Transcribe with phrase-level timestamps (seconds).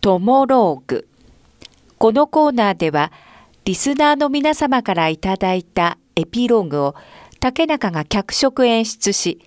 [0.00, 1.06] トモローグ。
[1.98, 3.12] このコーナーでは、
[3.66, 6.94] リスナーの皆様からいただいたエピローグを
[7.38, 9.40] 竹中が脚色演出し、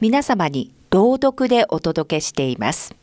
[0.00, 2.96] 皆様に朗読でお届けしています。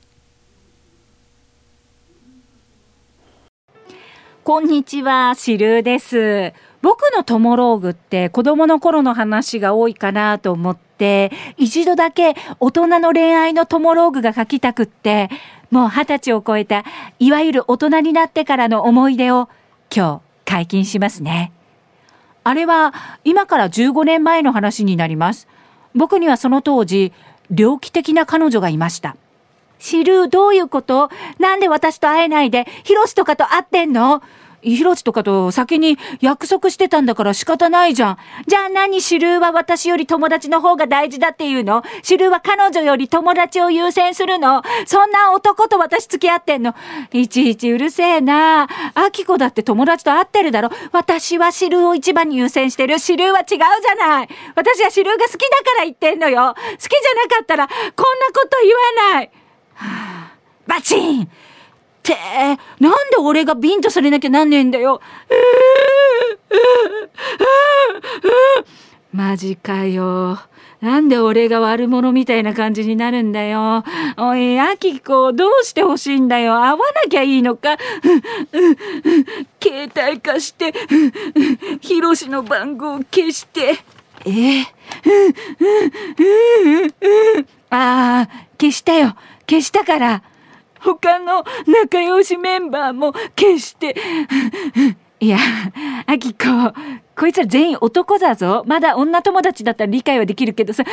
[4.44, 6.54] こんにちは、シルーです。
[6.82, 15.30] 僕のトモローグって子供の頃の話が多いかなと思って、一度だけ大人の恋愛のトモローグが書きたくって、
[15.70, 16.84] もう二十歳を超えた、
[17.20, 19.48] いわゆる大人になってからの思い出を
[19.96, 21.52] 今日解禁しますね。
[22.44, 25.48] あれは今から15年前の話になります。
[25.94, 27.14] 僕にはその当時、
[27.52, 29.16] 猟奇的な彼女がいました。
[29.78, 31.10] 知るどういうこと？
[31.40, 34.22] なんで私と会えないで、ヒロシとかと会ってんの？
[34.62, 38.18] ヒロシとかと先に約束してたんだから仕方ないじゃん。
[38.48, 41.84] じゃあ何シルーは私より友達の方が大事だっていうの？
[42.04, 44.62] シルーは彼女より友達を優先するの？
[44.86, 46.76] そんな男と私付き合ってんの？
[47.12, 48.68] いちいちうるせえな。
[48.94, 50.70] アキコだって友達と会ってるだろ？
[50.92, 53.00] 私はシルーを一番に優先してる。
[53.00, 54.30] シルーは違うじゃない。
[54.56, 56.54] 私はシルーが好きだから言ってんのよ。
[56.56, 57.88] 好きじゃなかったらこんな
[58.34, 59.32] こと言わない。
[60.68, 61.30] バチン
[62.02, 62.16] って
[62.80, 65.02] なんで俺がビンとされなきゃなんねえんだよ。
[69.14, 70.40] マジかよ。
[70.80, 73.84] なんで俺が悪者みたいな感じになるんだよ。
[74.18, 76.56] おい、アキコ、どうしてほしいんだよ。
[76.56, 77.78] 会わなきゃいいのか。
[79.62, 80.74] 携帯貸して、
[81.82, 83.78] ヒロシの番号消して。
[84.26, 84.64] え？
[87.70, 88.30] ああ、
[88.60, 89.16] 消したよ。
[89.48, 90.24] 消したから。
[90.82, 93.96] 他の仲良しメンバーも決して。
[95.20, 95.38] いや、
[96.08, 96.48] アキコ、
[97.16, 98.64] こいつら全員男だぞ。
[98.66, 100.84] まだ女友達だったら理解はできるけどさ。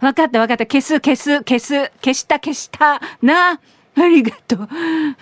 [0.00, 0.66] わかったわかった。
[0.66, 1.92] 消す消す消す。
[2.02, 3.00] 消した消した。
[3.22, 3.60] な。
[3.96, 4.68] ありがとう。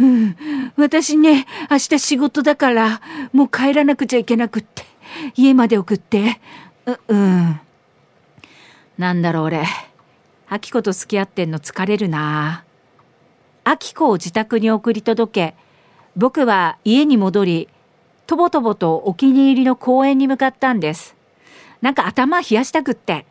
[0.00, 0.36] うん、
[0.76, 3.00] 私ね、明日仕事だから、
[3.32, 4.84] もう帰らなくちゃいけなくって。
[5.36, 6.40] 家まで送って。
[6.86, 7.60] う、うん。
[8.96, 9.64] なんだろう俺。
[10.50, 12.64] アキコと付き合ってんの疲れるな。
[13.64, 15.56] アキコを自宅に送り届け、
[16.16, 17.68] 僕は家に戻り、
[18.26, 21.14] とぼとぼとお気に入りの公園に向かったんです。
[21.82, 23.26] なんか頭冷やしたくって。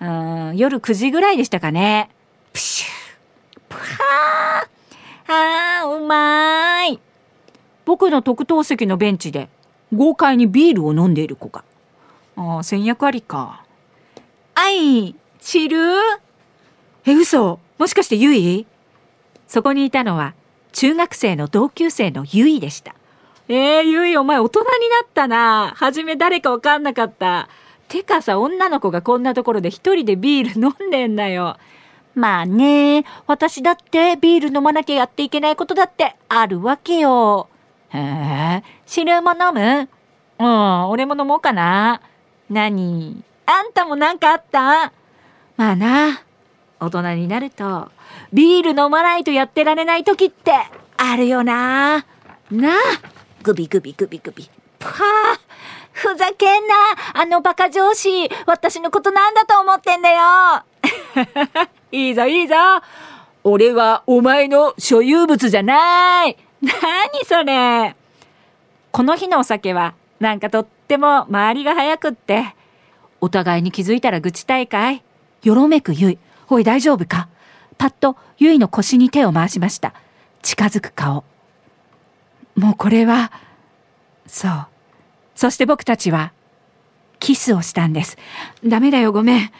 [0.00, 2.10] うん、夜9時ぐらいでしたかね。
[2.52, 3.60] プシュー。
[3.70, 5.82] プハー。
[5.82, 7.00] あー、うまーい。
[7.86, 9.48] 僕の特等席のベンチで
[9.94, 11.64] 豪快にビールを飲んでいる子が。
[12.36, 13.64] ああ、戦略ありか。
[14.54, 15.78] あい、知る
[17.06, 17.58] え、嘘？
[17.78, 18.66] もしかしてゆい
[19.46, 20.34] そこにいたのは、
[20.72, 22.94] 中学生の同級生のゆいでした。
[23.48, 24.72] えー、ゆいお前大人にな
[25.04, 25.72] ったな。
[25.76, 27.48] はじめ誰かわかんなかった。
[27.88, 31.58] てかさ、女の子がこんなところで一人でビール飲んでんだよ。
[32.14, 37.48] まあね、私だってビール飲まなきゃやっていけないことだってあるわけよ。
[37.90, 39.88] へえ、汁も飲む？
[40.38, 42.00] うん、俺も飲もうかな。
[42.48, 43.22] 何？
[43.46, 44.92] あんたもなんかあった？
[45.56, 46.22] まあな。
[46.80, 47.90] 大人になると、
[48.32, 50.52] ビール飲まないとやってられない時って
[50.96, 52.04] あるよな。
[52.50, 52.74] なあ、
[53.42, 54.50] グビグビグビグビ。
[54.80, 55.38] はあ、
[55.92, 56.74] ふざけんな。
[57.14, 60.64] あのバカ上司、私のことなんだと思ってんだよ。
[61.92, 62.54] いいぞいいぞ。
[63.44, 66.36] 俺はお前の所有物じゃない。
[66.62, 67.94] 何それ。
[68.90, 72.54] この日のお酒は、なんかとっても周りが早くって、
[73.20, 75.02] お互いに気づいたら愚痴大会。
[75.42, 76.18] よろめくゆい。
[76.48, 77.28] おい大丈夫か？
[77.78, 79.94] パッとゆいの腰に手を回しました。
[80.42, 81.24] 近づく顔。
[82.54, 83.32] もうこれは、
[84.26, 84.66] そう。
[85.34, 86.32] そして僕たちは、
[87.18, 88.16] キスをしたんです。
[88.64, 89.50] ダメだよ、ごめん。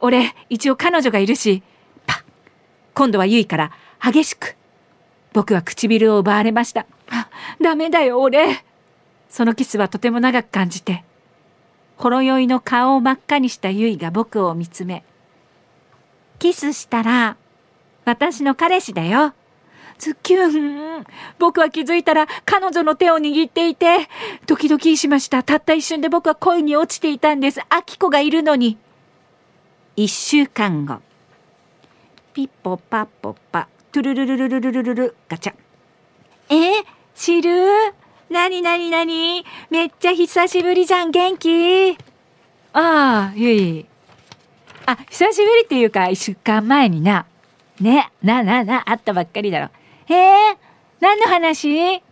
[0.00, 1.62] 俺、一応彼女がいるし、
[2.06, 2.22] パッ。
[2.94, 4.56] 今度はゆいから激しく。
[5.32, 6.86] 僕は唇を奪われました。
[7.60, 8.64] ダメだよ、俺。
[9.28, 11.04] そのキスはとても長く感じて、
[11.96, 15.02] ほろ酔いの顔を真っ赤にしたゆいが僕を見つめ、
[16.44, 17.38] キスしたら、
[18.04, 19.32] 私の彼氏だよ。
[19.96, 21.06] ズキュン。
[21.38, 24.10] 僕は気づいたら彼女の手を握っていて、
[24.46, 25.42] ドキドキしました。
[25.42, 27.62] たった一瞬で僕は恋に落ちていたんです。
[27.70, 28.76] アキコがいるのに。
[29.96, 31.00] 一週間後。
[32.34, 35.54] ピッポパッポッパ、トゥルルルルルルルルル、ガチャ。
[36.50, 37.94] え知る
[38.28, 41.92] なになになにめっちゃ久しぶりじゃん、元気？
[42.74, 43.86] ああ、ゆい。
[44.86, 47.26] あ、久しぶりっていうか、一週間前にな。
[47.80, 49.68] ね、な、な、な、会ったばっかりだろ。
[50.06, 50.56] へえ、
[51.00, 51.96] 何の話？
[51.96, 52.02] い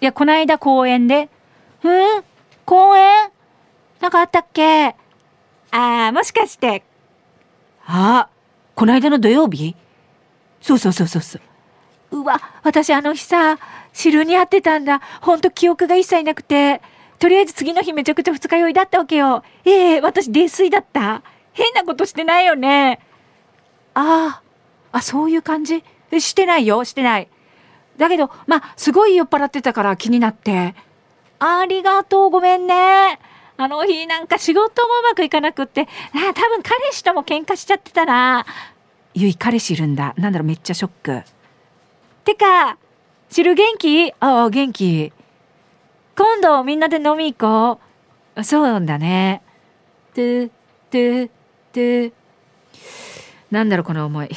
[0.00, 1.28] や、こないだ公園で。
[1.82, 2.24] うん？
[2.64, 3.30] 公園？
[4.00, 4.88] なんかあったっけ？
[5.70, 6.82] ああ、もしかして。
[7.86, 8.28] あ、
[8.74, 9.74] こないだの土曜日？
[10.60, 11.38] そうそうそうそうそ
[12.10, 12.20] う。
[12.20, 13.58] うわ、私あの日さ、
[13.92, 15.00] 汁に会ってたんだ。
[15.20, 16.80] ほんと記憶が一切なくて。
[17.18, 19.42] とりあえず次の日めちゃくちゃ二日酔いだったわけよ。
[19.64, 21.22] ええー、私泥酔だった？
[21.54, 23.00] 変なことしてないよね。
[23.94, 24.42] あ
[24.92, 25.82] あ、あ、そういう感じ？
[26.20, 27.28] してないよ、してない。
[27.96, 30.74] だけど、まあ、すごい酔っ払ってたから気になって。
[31.38, 33.18] ありがとう、ごめんね。
[33.56, 38.44] あの日なんか仕事もうまくいかなくって、あ多分彼氏とも喧嘩しちゃってたら、
[39.14, 40.12] ゆい彼氏いるんだ。
[40.16, 41.22] なんだろう、めっちゃショック。
[42.24, 42.78] てか、
[43.30, 44.12] 知る元気？
[44.18, 45.12] ああ、元気。
[46.16, 47.80] 今度みんなで飲み行こ
[48.36, 48.42] う。
[48.42, 49.42] そうなんだね。
[50.14, 50.48] トゥ、
[50.90, 51.30] トゥ。
[53.50, 54.30] なんだろう、この思い。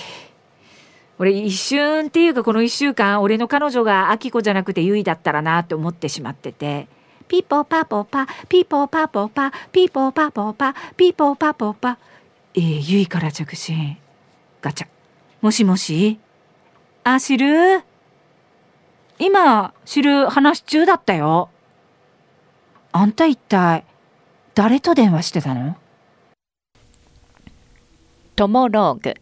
[1.19, 6.87] 俺一瞬っていうかこの一週間、俺の彼女がアキコじゃなくてユイだったらなって思ってしまってて。
[7.27, 11.97] ピポパポパ、ピポパポパ、ピポパポパ、ピポパポパ。
[12.53, 13.97] えー、ゆいから着信。
[14.61, 14.87] ガチャ。
[15.41, 16.19] もしもし？
[17.03, 17.83] あ、知る？
[19.19, 21.49] 今、知る話中だったよ。
[22.91, 23.83] あんた一体、
[24.55, 25.75] 誰と電話してたの？
[28.37, 29.15] トモローグ。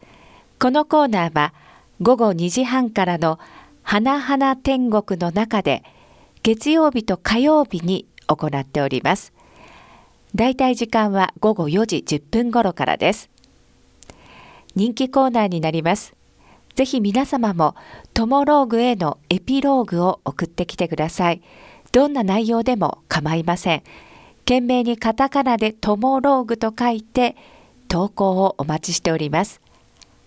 [0.60, 1.54] このコーナーは
[2.02, 3.40] 午後2時半からの
[3.82, 5.84] 花々天国の中で
[6.44, 9.32] 月曜日と火曜日に行っております。
[10.36, 13.30] だいたい時間は午後4時10分頃からです。
[14.76, 16.14] 人気コーナーになります。
[16.76, 17.76] ぜひ皆様も
[18.14, 21.42] トモローグへのエピローグを送ってきてください。
[21.94, 23.84] どんな内容でも構いません。
[24.40, 27.38] 懸命にカタカナでトモローグと書いて
[27.88, 29.62] 投稿をお待ちしております。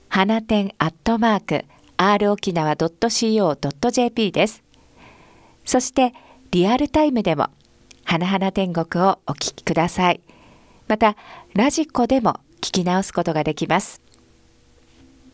[0.08, 1.64] 花店アットマーク
[1.96, 4.62] r 沖縄 .co.jp です。
[5.64, 6.14] そして
[6.50, 7.48] リアルタイムでも
[8.04, 10.20] 花々天国をお聞きください。
[10.86, 11.16] また
[11.54, 14.00] ラジコでも聞き直すことができます。